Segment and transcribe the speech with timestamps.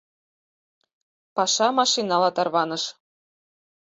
[1.35, 2.83] Паша машинала тарваныш.